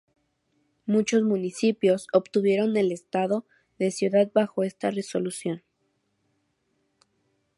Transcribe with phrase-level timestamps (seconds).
[0.87, 3.45] Muchos municipios obtuvieron el estado
[3.77, 5.61] de ciudad bajo esta resolución.